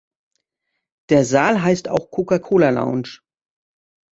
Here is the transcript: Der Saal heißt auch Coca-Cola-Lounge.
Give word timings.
Der 1.09 1.25
Saal 1.25 1.61
heißt 1.61 1.87
auch 1.87 2.09
Coca-Cola-Lounge. 2.09 3.19